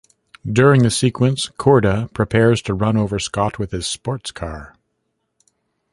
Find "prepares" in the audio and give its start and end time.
2.11-2.63